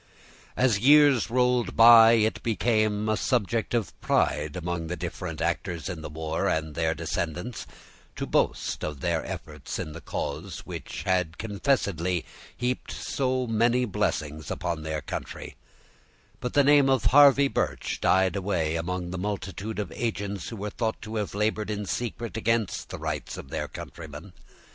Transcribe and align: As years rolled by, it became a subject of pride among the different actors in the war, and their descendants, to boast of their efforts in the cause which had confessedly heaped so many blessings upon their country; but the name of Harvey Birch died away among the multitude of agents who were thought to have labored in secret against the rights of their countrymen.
As 0.57 0.79
years 0.79 1.29
rolled 1.29 1.75
by, 1.75 2.13
it 2.13 2.41
became 2.41 3.07
a 3.07 3.15
subject 3.15 3.75
of 3.75 3.93
pride 4.01 4.55
among 4.55 4.87
the 4.87 4.95
different 4.95 5.41
actors 5.43 5.87
in 5.87 6.01
the 6.01 6.09
war, 6.09 6.47
and 6.47 6.73
their 6.73 6.95
descendants, 6.95 7.67
to 8.15 8.25
boast 8.25 8.83
of 8.83 9.01
their 9.01 9.23
efforts 9.23 9.77
in 9.77 9.91
the 9.91 10.01
cause 10.01 10.61
which 10.65 11.03
had 11.03 11.37
confessedly 11.37 12.25
heaped 12.57 12.91
so 12.91 13.45
many 13.45 13.85
blessings 13.85 14.49
upon 14.49 14.81
their 14.81 15.03
country; 15.03 15.55
but 16.39 16.53
the 16.55 16.63
name 16.63 16.89
of 16.89 17.03
Harvey 17.03 17.47
Birch 17.47 18.01
died 18.01 18.35
away 18.35 18.77
among 18.77 19.11
the 19.11 19.19
multitude 19.19 19.77
of 19.77 19.91
agents 19.91 20.49
who 20.49 20.55
were 20.55 20.71
thought 20.71 20.99
to 21.03 21.17
have 21.17 21.35
labored 21.35 21.69
in 21.69 21.85
secret 21.85 22.35
against 22.35 22.89
the 22.89 22.97
rights 22.97 23.37
of 23.37 23.51
their 23.51 23.67
countrymen. 23.67 24.33